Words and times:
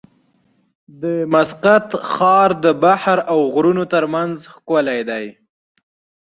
د 1.01 1.03
مسقط 1.33 1.87
ښار 2.11 2.49
د 2.63 2.65
بحر 2.83 3.17
او 3.31 3.39
غرونو 3.53 3.83
ترمنځ 3.93 4.35
ښکلی 4.53 4.99
دی. 5.09 5.25